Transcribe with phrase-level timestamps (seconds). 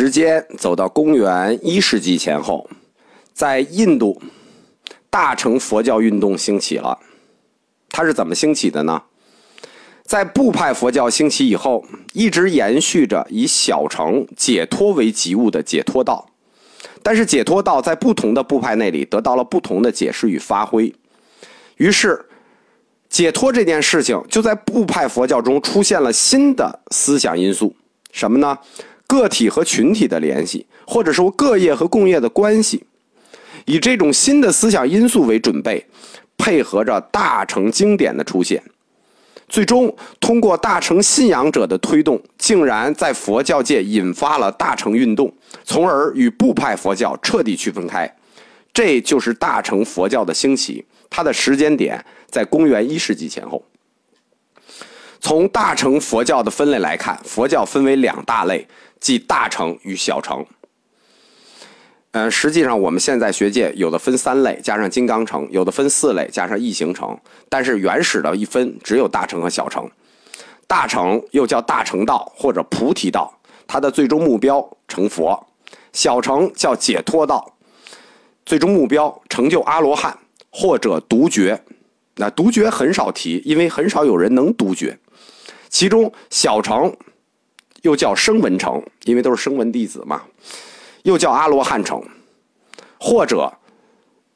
[0.00, 2.70] 时间走到公元一世纪前后，
[3.32, 4.22] 在印度，
[5.10, 6.96] 大乘佛教运动兴起了。
[7.90, 9.02] 它是怎么兴起的呢？
[10.04, 16.30] 在部派佛教兴起以后，一直延续着以小乘解脱为己物的解脱道。
[17.02, 20.94] 但是解脱道在不同的部派那里得到了不同的解释与发挥。
[21.78, 22.24] 于是，
[23.08, 27.74] 解脱这件事情就在部派佛教中出现了新的思想因素，
[28.12, 28.56] 什么呢？
[29.08, 32.84] 个体和群体的联系，或者说各业和共业的关系，
[33.64, 35.84] 以这种新的思想因素为准备，
[36.36, 38.62] 配合着大乘经典的出现，
[39.48, 45.32] 最终通过大乘信仰者的推动，竟然在佛教界引发了大乘运动，
[45.64, 48.14] 从而与部派佛教彻底区分开。
[48.74, 53.64] 这就是大乘佛教的兴起，它的时间点在公元一世纪前后。
[55.20, 58.68] 从大乘佛教的分类来看，佛教分为两大类。
[59.00, 60.44] 即大乘与小乘。
[62.12, 67.16] 嗯，实际上我们现在学界有的分三类，加上金刚乘；有的分四类，加上异形乘。
[67.50, 69.88] 但是原始的一分只有大乘和小乘。
[70.66, 75.38] 大乘又叫大乘道或者菩提道，它的最终目标成佛；
[75.92, 77.54] 小乘叫解脱道，
[78.46, 80.18] 最终目标成就阿罗汉
[80.50, 81.62] 或者独觉。
[82.16, 84.98] 那独觉很少提，因为很少有人能独觉。
[85.68, 86.96] 其中小乘。
[87.82, 90.20] 又叫声闻城，因为都是声闻弟子嘛；
[91.02, 92.02] 又叫阿罗汉城，
[92.98, 93.52] 或者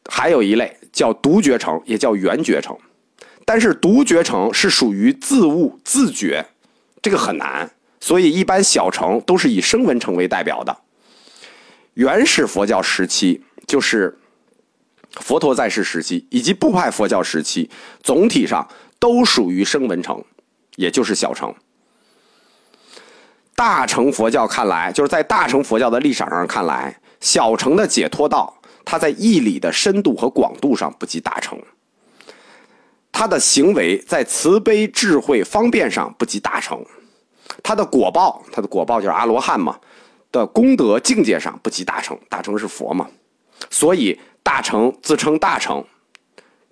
[0.08, 2.76] 还有一类叫独觉城，也叫圆觉城。
[3.44, 6.46] 但是独觉城是属于自悟自觉，
[7.02, 10.76] 这个很难，所以一般小城都是以声闻城为代表的。
[11.94, 14.16] 原始佛教时期，就是
[15.16, 17.68] 佛陀在世时期，以及部派佛教时期，
[18.02, 18.66] 总体上
[19.00, 20.24] 都属于声闻城，
[20.76, 21.52] 也就是小城。
[23.62, 28.52] 大乘佛教看来，就是在大乘佛教的立场上看来，小乘的解脱道，
[28.84, 31.56] 它在义理的深度和广度上不及大乘；
[33.12, 36.76] 它的行为在慈悲、智慧、方便上不及大乘；
[37.62, 39.78] 它的果报，它的果报就是阿罗汉嘛
[40.32, 42.18] 的功德境界上不及大乘。
[42.28, 43.08] 大乘是佛嘛，
[43.70, 45.84] 所以大乘自称大乘，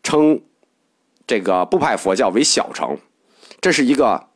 [0.03, 0.41] 称
[1.25, 2.99] 这个部派佛教为小乘。
[3.61, 4.27] 这是一个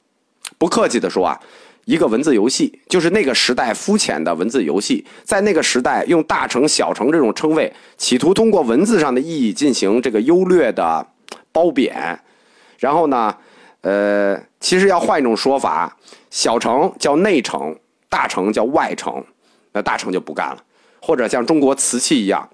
[0.57, 1.41] 不客气的说啊。
[1.85, 11.07] 一个文字游戏，就是那个时代肤浅的文字游戏，在那个时代用大城、小城这种称谓，企图通过文字上的意义进行这个优劣的
[11.53, 12.19] 褒贬。
[12.79, 13.35] 然后呢，
[13.83, 15.97] 呃，其实要换一种说法，
[16.31, 17.77] 小城叫内城，
[18.09, 19.25] 大城叫外城，
[19.73, 20.59] 那大城就不干了。
[21.01, 22.49] 或者像中国瓷器一样，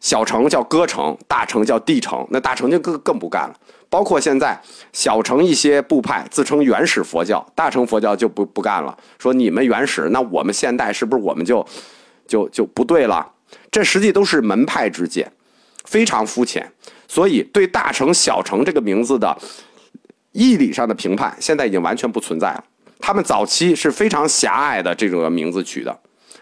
[0.00, 3.54] 小城叫歌城，大城叫地城，那大城就更更不干了。
[3.92, 4.58] 包括现在
[4.94, 11.62] 小乘一些部派自称原始佛教，大乘佛教就不不干了，说你们原始，那我们现代是不是我们就
[12.26, 13.30] 就就不对了？
[13.70, 15.30] 这实际都是门派之见，
[15.84, 16.72] 非常肤浅。
[17.06, 19.36] 所以对大乘小乘这个名字的
[20.32, 22.64] 义理上的评判，现在已经完全不存在了。
[22.98, 25.94] 他们早期是非常狭隘的这个名字取的，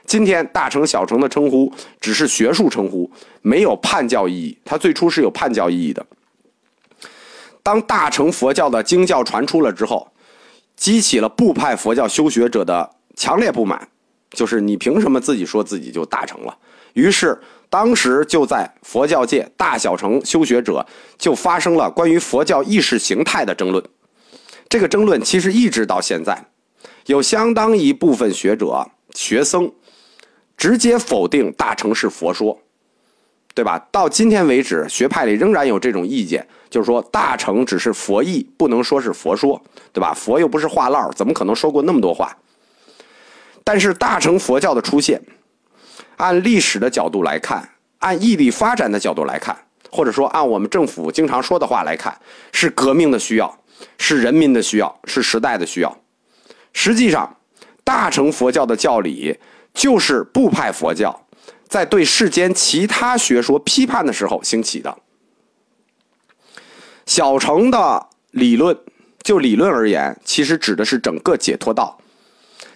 [0.06, 3.10] 今天大乘小乘的称呼只是学术称呼，
[3.42, 4.56] 没有判教意义。
[4.64, 6.06] 它最初是有判教意义的。
[7.62, 10.10] 当大乘佛教的经教传出了之后，
[10.76, 13.88] 激起了部派佛教修学者的强烈不满，
[14.30, 16.56] 就是你凭什么自己说自己就大成了？
[16.94, 17.38] 于是
[17.68, 20.84] 当时就在佛教界大小乘修学者
[21.18, 23.84] 就发生了关于佛教意识形态的争论。
[24.68, 26.46] 这个争论其实一直到现在，
[27.06, 29.70] 有相当一部分学者学僧
[30.56, 32.58] 直接否定大乘是佛说。
[33.52, 33.84] 对吧？
[33.90, 39.60] 到今天为止，学派里仍然有这种意见，就是说大乘只是佛意，不能说是佛说，
[39.92, 40.14] 对吧？
[40.14, 42.34] 佛又不是话唠，怎么可能说过那么多话？
[43.64, 45.20] 但是大乘佛教的出现，
[46.16, 49.56] 按历史的角度来看，按义理发展的角度来看，
[49.90, 52.16] 或者说按我们政府经常说的话来看，
[52.52, 53.58] 是革命的需要，
[53.98, 55.98] 是人民的需要，是时代的需要。
[56.72, 57.36] 实际上，
[57.82, 59.36] 大乘佛教的教理
[59.74, 61.26] 就是部派佛教。
[61.68, 64.96] 在对世间其他学说批判的时候兴起的。
[67.06, 68.76] 小乘的理论，
[69.22, 71.98] 就理论而言，其实指的是整个解脱道。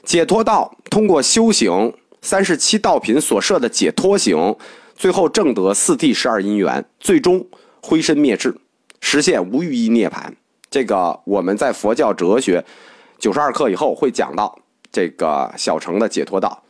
[0.04, 4.56] 解脱道通过修行三十七道品所设的解脱行，
[4.96, 7.46] 最后证得四谛十二因缘，最终
[7.80, 8.54] 灰身灭智，
[9.00, 10.32] 实现无余一涅槃。
[10.70, 12.64] 这个我们在佛教哲学
[13.18, 14.58] 九十二课以后会讲到
[14.90, 16.62] 这个小乘的解脱道。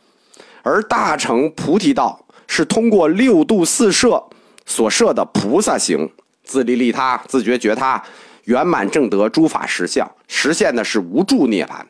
[0.61, 4.23] 而大乘菩提道是通过六度四摄
[4.65, 6.09] 所设的菩萨行，
[6.45, 8.01] 自利利他、自觉觉他，
[8.45, 11.81] 圆满正德诸法实相，实现的是无住涅槃。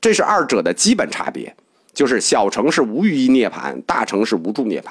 [0.00, 1.54] 这是二者的基本差别。
[1.92, 4.86] 就是小乘是无余涅槃，大乘是无住涅槃。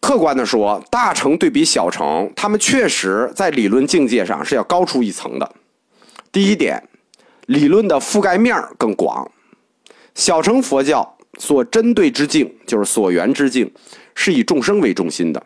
[0.00, 5.52] 客观的说，大乘对比小乘，他们确实在理论境界上是要高出一层的。
[6.32, 6.82] 第一点，
[7.46, 9.30] 理论的覆盖面更广。
[10.14, 13.70] 小乘佛教所针对之境，就是所缘之境，
[14.14, 15.40] 是以众生为中心的；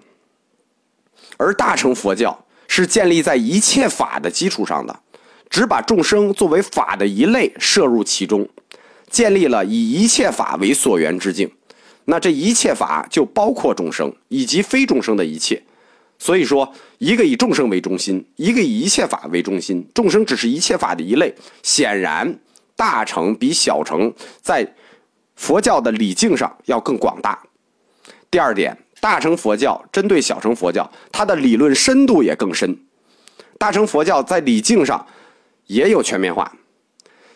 [1.40, 2.38] 而大乘佛教
[2.68, 5.00] 是建立在一切法的基础上的，
[5.48, 8.46] 只把众生作为法的一类摄入其中，
[9.08, 11.50] 建立了以一切法为所缘之境。
[12.04, 15.62] 那这一切法就包括众生以及非众生的一切。
[16.18, 21.34] 所以说，一个以众生为中心，一个以一切法为中心，众生只是一切法的一类。
[21.62, 22.38] 显然，
[22.76, 24.74] 大乘比小乘在
[25.36, 27.42] 佛教的理境上要更广大。
[28.30, 32.78] 第二点，大乘佛教针对小乘佛教，它的理论深度也更深。
[33.58, 35.06] 大乘佛教在理境上
[35.66, 36.52] 也有全面化，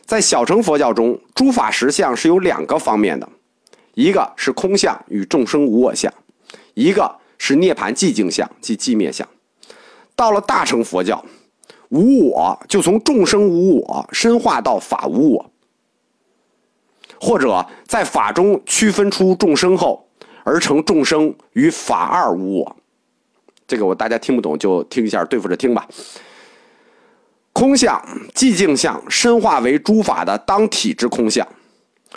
[0.05, 3.28] 在小乘佛教中，诸法实相是有两个方面的，
[3.94, 6.12] 一个是空相与众生无我相，
[6.75, 7.19] 一个。
[7.37, 9.28] 是涅盘寂静相，即寂灭相。
[10.17, 11.22] 到了大乘佛教，
[11.90, 15.50] 无我就从众生无我深化到法无我，
[17.20, 20.08] 或者在法中区分出众生后，
[20.44, 22.76] 而成众生与法二无我。
[23.67, 25.88] 这个我大家听不懂就听一下，对付着听吧。
[27.52, 28.00] 空相、
[28.35, 31.46] 寂静相深化为诸法的当体之空相，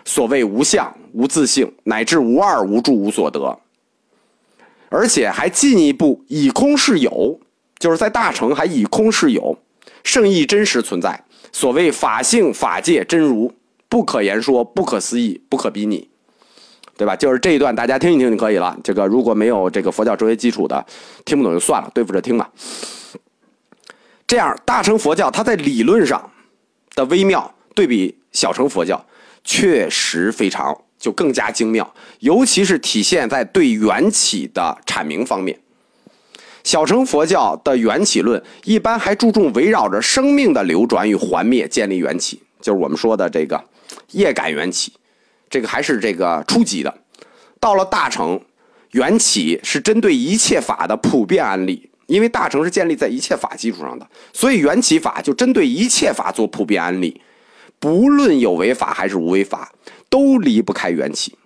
[0.03, 3.57] 所谓无相、无自性，乃至无二、无住、无所得。
[4.89, 7.39] 而且还进一步以空是有，
[7.77, 9.57] 就是在大乘还以空是有，
[10.03, 11.23] 圣意真实存在。
[11.51, 13.53] 所谓法性法界真如，
[13.87, 16.09] 不可言说，不可思议，不可比拟，
[16.97, 17.15] 对吧？
[17.15, 18.77] 就是这一段，大家听一听就可以了。
[18.83, 20.85] 这个如果没有这个佛教哲学基础的，
[21.23, 22.49] 听不懂就算了，对付着听吧。
[24.25, 26.31] 这样，大乘佛教它在理论上
[26.95, 29.05] 的微妙，对比小乘佛教，
[29.43, 30.75] 确实非常。
[30.99, 35.55] 就更加精妙，尤其是体现在对缘起的阐明方面。
[36.63, 43.63] 小乘佛教的缘起论一般还注重围绕着生命的流转与幻灭建立缘起，就是我们说的这个
[44.13, 44.91] 业感缘起，
[45.49, 46.93] 这个还是这个初级的。
[47.59, 48.39] 到了大乘，
[48.91, 57.21] 缘起是针对一切法的普遍案例，因为大乘是建立在一切法基础上的，所以缘起法就针对一切法做普遍案例，
[57.79, 59.71] 不论有为法还是无为法。
[60.09, 61.37] 都离不开缘起，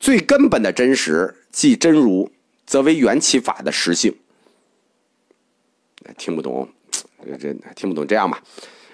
[0.00, 2.28] 最根本的真实即真如，
[2.66, 4.12] 则为缘起法的实性。
[6.18, 6.68] 听不懂，
[7.38, 8.42] 这听不懂，这样吧。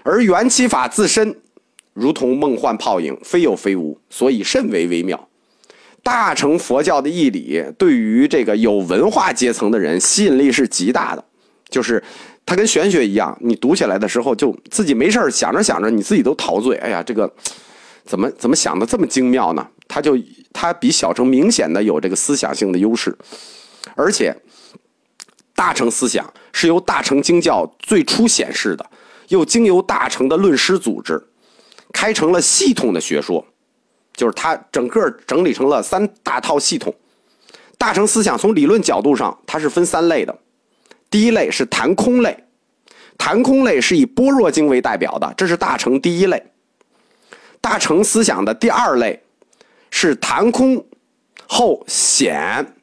[0.02, 1.40] 而缘起法自身
[1.96, 5.28] 如同梦幻泡影，非有非无，所以甚为微妙。
[6.02, 11.24] 大乘佛教的义理，对于这个有文化阶层的人吸引力是极大的。
[11.68, 12.00] 就是
[12.44, 16.76] 它跟玄学一样，你读起来的时候，就自己没事想着想着，你自己都陶醉。
[16.76, 17.32] 哎呀，这个。
[18.04, 19.68] 怎么怎么想的这么精妙呢？
[19.88, 20.16] 他就
[20.52, 23.12] 他比小乘明显的有这个思想性的优势，
[23.96, 24.32] 而且
[25.56, 28.86] 大乘思想是由大乘经教最初显示的，
[29.26, 31.20] 又经由大乘的论师组织
[31.96, 33.42] 开成了系统的学说，
[34.14, 36.94] 就是它整个整理成了三大套系统。
[37.78, 40.38] 大乘思想从理论角度上，它是分三类的，
[41.10, 42.44] 第一类是谈空类，
[43.16, 46.42] 谈空类是以般若经为代表的，这是大乘第一类。
[47.62, 49.22] 大乘思想的第二类
[49.90, 50.84] 是谈空
[51.48, 52.74] 后显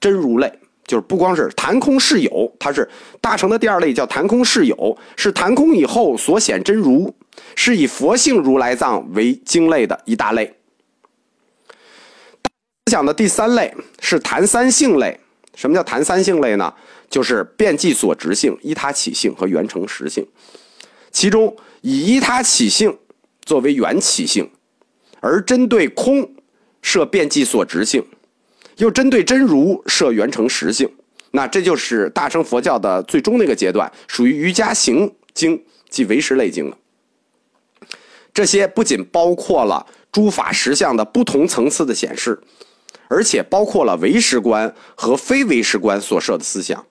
[0.00, 2.88] 真如类，就是不光是谈空是有，它是
[3.20, 7.12] 大乘的第二类叫谈空是有，是谈空以后所显真如，
[7.54, 10.46] 是以佛性如来藏为经类的一大类。
[12.86, 15.18] 思想的第三类是谈三性类，
[15.54, 16.72] 什么叫谈三性类呢？
[17.10, 20.26] 就是遍计所执性、依他起性和缘成实性，
[21.10, 22.96] 其中以依他起性。
[23.46, 24.50] 作为缘起性，
[25.20, 26.34] 而针对空
[26.80, 28.02] 设遍计所执性，
[28.78, 30.90] 又针对真如设缘成实性，
[31.32, 36.78] 那这就是大乘佛教的最终那个阶段，属于瑜伽行经即唯识类经了。
[38.34, 42.38] 这些不仅包括了诸法实相的不同层次的显示，
[43.08, 46.84] 而且包括了唯识观和非唯识观所设的思想。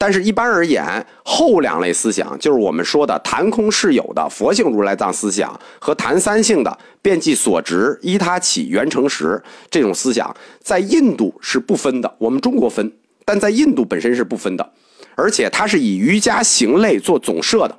[0.00, 12.14] 但是，一般而言，后两类思想就是我们说的谈空是有的佛性如来藏思想和谈三性的遍计所执依他起缘成实这种思想，在印度是不分的。
[12.18, 12.92] 我们中国分，
[13.24, 14.72] 但在印度本身是不分的，
[15.16, 17.76] 而且它是以瑜伽行类做总设的，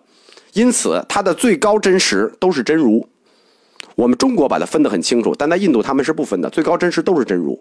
[0.54, 3.08] 因此它的最高真实都是真如。
[3.96, 7.60] 我们中国把它分得很清楚，但在印度他们是不分的，最高真实都是真如。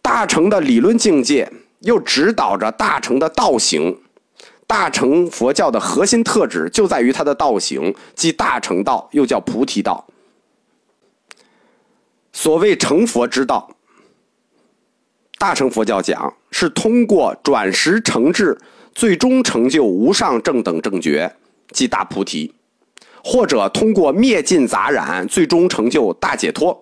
[0.00, 1.50] 大乘的理论境界。
[1.80, 3.94] 又指导着大乘的道行，
[4.66, 10.06] 大乘佛教的核心特质就在于它的道行，即大乘道，又叫菩提道。
[12.32, 13.68] 所谓成佛之道，
[15.36, 18.56] 大乘佛教讲是通过转识成智，
[18.94, 21.30] 最终成就无上正等正觉，
[21.70, 22.50] 即大菩提；
[23.22, 26.76] 或者通过灭尽杂染，最终成就大解脱；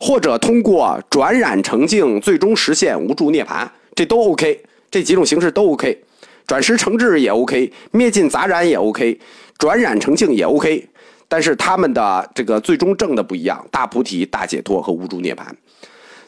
[0.00, 3.68] 或者通过转染成净，最终实现无住涅槃。
[3.94, 6.04] 这都 OK，这几种形式都 OK，
[6.46, 9.18] 转识成智也 OK，灭尽杂染也 OK，
[9.58, 10.88] 转染成净也 OK。
[11.26, 15.42] 但是他们的这个最终证的不一样，大菩提、大解脱和无住涅槃，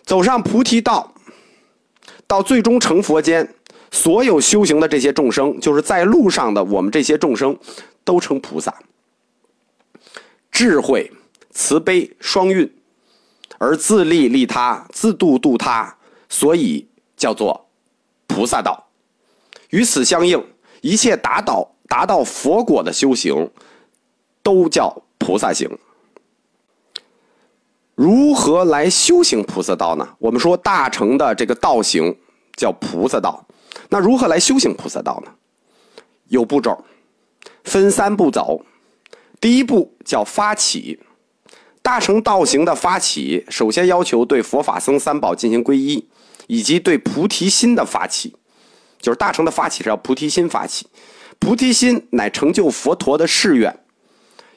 [0.04, 1.12] 走上菩提道，
[2.26, 3.48] 到最终成佛间，
[3.90, 7.56] 所有修行的这些众生，就是在路上的我们这些众生，
[8.04, 8.74] 都称菩萨，
[10.50, 11.10] 智慧、
[11.50, 12.70] 慈悲双运，
[13.58, 15.96] 而自利利他，自度度他，
[16.28, 17.68] 所以叫做
[18.26, 18.86] 菩萨道。
[19.70, 20.44] 与此相应，
[20.80, 23.50] 一切达到达到佛果的修行。
[24.46, 25.68] 都叫菩萨行。
[27.96, 30.08] 如何来修行菩萨道呢？
[30.20, 32.16] 我们说大乘的这个道行
[32.56, 33.44] 叫菩萨道，
[33.88, 35.32] 那如何来修行菩萨道呢？
[36.28, 36.84] 有步骤，
[37.64, 38.64] 分三步走。
[39.40, 40.98] 第一步叫发起，
[41.82, 46.08] 大乘道行的发起，首先要求对佛法僧三宝进行皈依，
[46.46, 48.34] 以及对菩提心的发起，
[49.00, 50.86] 就是大乘的发起是要菩提心发起，
[51.38, 53.78] 菩提心乃成就佛陀的誓愿。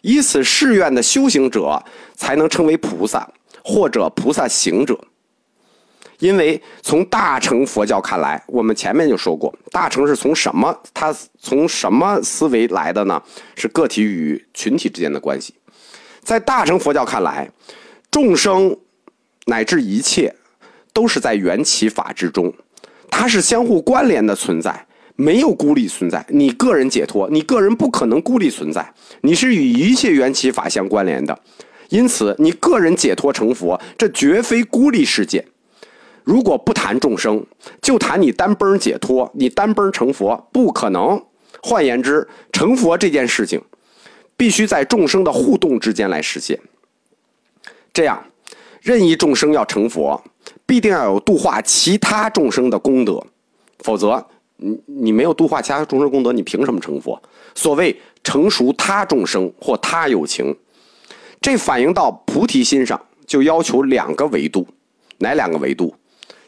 [0.02, 1.84] 以此誓愿的修行者，
[2.16, 3.30] 才能称为菩萨
[3.64, 4.98] 或者菩萨行者。
[6.20, 10.78] 因为从大乘佛教看来，我们前面就说过，大乘是从什么？
[10.94, 13.22] 它从什么思维来的呢？
[13.56, 15.54] 是个体与群体之间的关系。
[16.22, 17.50] 在大乘佛教看来，
[18.12, 18.78] 众生
[19.46, 20.36] 乃至一切，
[20.94, 22.54] 都是在缘起法之中，
[23.10, 24.86] 它是相互关联的存在。
[25.16, 31.38] 没有孤立存在，你个人解脱，你个人不可能孤立存在，你是与一切缘起法相关联的，
[31.90, 35.44] 因此你个人解脱成佛，这绝非孤立事件。
[36.24, 37.46] 如果不谈众生，
[37.82, 41.24] 就谈你单崩解脱，你单崩成佛不可能。
[41.62, 43.62] 换言之，成佛这件事情，
[44.38, 46.60] 必须在众生的互动之间来实现。
[47.94, 48.24] 这样，
[48.82, 50.22] 任意众生要成佛，
[50.66, 53.22] 必定要有度化其他众生的功德，
[53.80, 54.26] 否则。
[54.62, 57.18] 你你没有度化其他众生功德，你凭什么成佛？
[57.56, 60.54] 所谓成熟他众生或他有情，
[61.40, 64.68] 这反映到菩提心上，就要求两个维度，
[65.20, 65.96] 哪两个维度？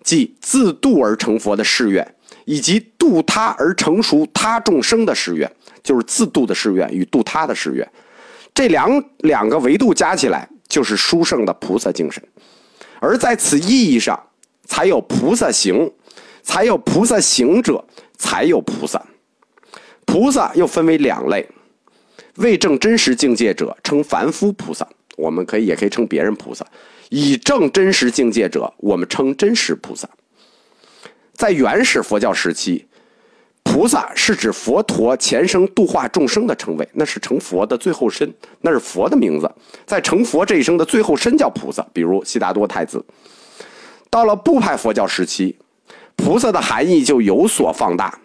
[0.04, 2.16] 即自度而成佛的誓愿，
[2.46, 5.52] 以及度他而成熟他众生的誓愿，
[5.84, 7.90] 就是自度的誓愿与度他的誓愿，
[8.54, 12.22] 这两两个维度加起来，就是殊胜的菩萨精神。
[13.00, 14.22] 而在此意义上，
[14.66, 15.92] 才有菩萨行。
[16.44, 17.86] 才有菩萨行者，
[18.18, 19.00] 才有菩萨。
[20.08, 21.48] 菩萨又分为两类：
[22.38, 24.88] 未证真实境界者称凡夫菩萨，
[25.22, 26.66] 我们可以也可以称别人菩萨；
[27.10, 30.10] 以证真实境界者，我们称真实菩萨。
[31.34, 32.86] 在原始佛教时期，
[33.64, 39.50] 菩萨是指佛陀前生度化众生的称谓，那是成佛的最后身，那是佛的名字。
[39.86, 43.04] 在成佛这一生的最后身叫菩萨，比如悉达多太子。
[44.10, 45.58] 到了部派佛教时期。
[46.18, 48.20] 菩萨的含义就有所放大，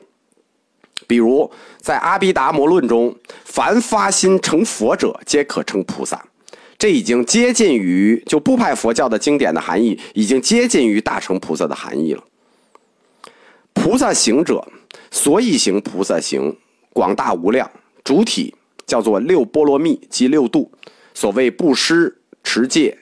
[1.07, 1.51] 比如
[1.81, 6.23] 在《阿毗达摩论》中，凡发心成佛者，皆可称菩萨。
[6.79, 12.23] 这已经接近于就部派佛教的经典的含义，已经接近于大乘菩萨的含义了。
[13.73, 14.67] 菩萨行者，
[15.11, 16.57] 所以行菩萨行，
[16.93, 17.71] 广大无量，
[18.05, 18.55] 主体
[18.87, 20.71] 叫做六波罗蜜及六度。
[21.15, 22.99] 所谓布施、持戒、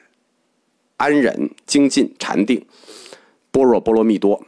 [0.96, 2.64] 安忍、精进、禅定、
[3.50, 4.40] 般若波罗蜜多。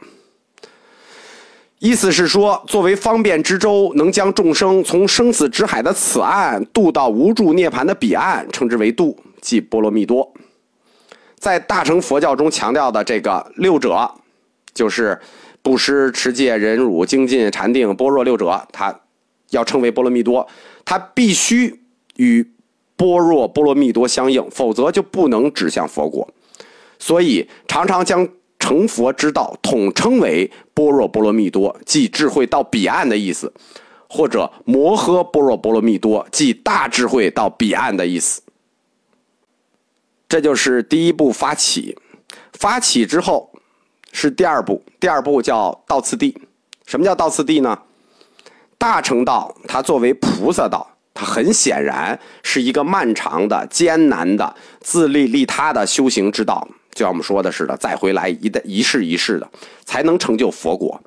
[1.79, 10.27] 意思是说，作为方便之舟，能将众生从生死之海的此岸渡到无住涅槃的彼岸，称之为渡，即波罗蜜多。
[11.37, 14.09] 在大乘佛教中强调的这个六者，
[14.73, 15.19] 就是
[15.61, 18.99] 布施、持戒、忍辱、精进、禅定、般若六者，它
[19.51, 20.47] 要称为波罗蜜多，
[20.83, 21.79] 它必须
[22.15, 22.43] 与
[22.95, 26.27] 般若波罗蜜多相应，否则就不能指向佛果。
[26.97, 28.27] 所以常常将。
[28.67, 33.47] 成佛之道统称为般若波罗蜜多，即智慧到彼岸的意思；
[34.09, 38.41] 或者摩诃般若波罗蜜多，即大智慧到彼岸的意思。
[40.27, 41.97] 这就是第一步发起，
[42.59, 43.49] 发起之后
[44.11, 46.37] 是第二步，第二步叫到次第。
[46.85, 47.79] 什么叫到次第呢？
[48.77, 56.67] 大乘道它作为菩萨道，它很显然是一个漫长的、艰难的、自利利他的修行之道。
[56.97, 59.47] 就像我们说的似的，再回来一代一世一世的，
[59.85, 60.99] 才能成就佛果。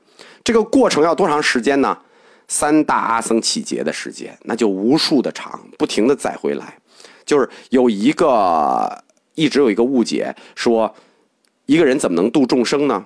[0.44, 1.98] 这个过程要多长时间呢？
[2.46, 6.78] 三大阿僧起劫的时间，那就无数的长，不停的再回来，
[7.26, 9.02] 就是有一个
[9.34, 10.94] 一直有一个误解，说
[11.66, 13.04] 一个人怎么能度众生呢？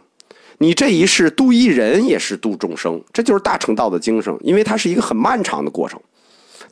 [0.58, 5.98] 你这一世度一人也是度众生，这就是大乘道的精神，因为它是一个很漫长的过程。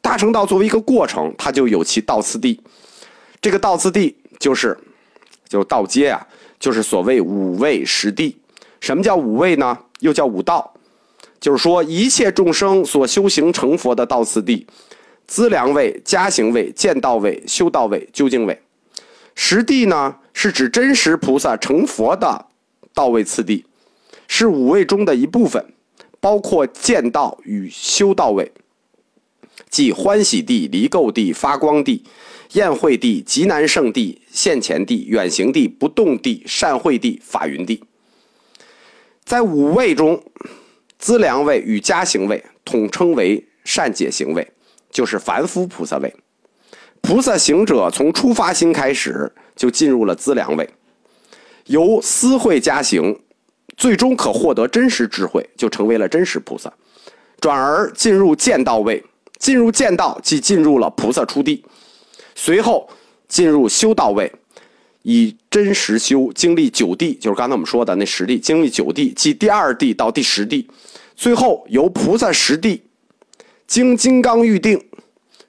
[0.02, 2.60] 大乘道作为一个过程，它就有其道次第。
[3.40, 4.78] 这个道次第就是，
[5.52, 6.26] 就道阶啊，
[6.58, 8.34] 就是所谓五位十地。
[8.80, 9.78] 什么叫五位呢？
[10.00, 10.72] 又叫五道，
[11.38, 14.66] 就是说一切众生所修行成佛的道次第：
[15.26, 18.58] 资粮位、加行位、见道位、修道位、究竟位。
[19.34, 22.46] 十地呢，是指真实菩萨成佛的
[22.94, 23.64] 道位次第，
[24.26, 25.62] 是五位中的一部分，
[26.18, 28.50] 包括见道与修道位。
[29.72, 32.04] 即欢喜地、离垢地、发光地、
[32.52, 37.82] 宴会地、极难胜地、现前地、远行地、不动地、善会地、法云地。
[39.24, 40.22] 在五位中，
[40.98, 44.46] 资粮位与加行位统称为善解行位，
[44.90, 46.14] 就是凡夫菩萨位。
[47.00, 50.68] 菩萨行者从出发心开始就进入了资粮位，
[51.64, 53.18] 由思慧加行，
[53.78, 56.70] 最终可获得真实智慧，就成为了真实菩萨。
[57.40, 59.02] 转而进入见道位。
[59.42, 61.64] 进入剑道，即进入了菩萨初地，
[62.36, 62.88] 随后
[63.26, 64.32] 进入修道位，
[65.02, 70.70] 以真实修，经历九地，就是刚才我们说的那十地，经历九地，即第二地到第十地，
[71.16, 72.84] 最后由菩萨十地
[73.66, 74.80] 经金刚预定，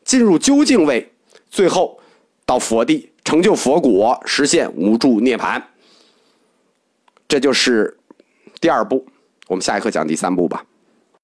[0.03, 1.13] 进入究竟位，
[1.51, 1.99] 最后
[2.47, 5.63] 到佛地，成就佛果，实现无住涅盘。
[7.27, 7.95] 这就是
[8.59, 9.05] 第二步，
[9.47, 10.65] 我们下一课讲第三步吧。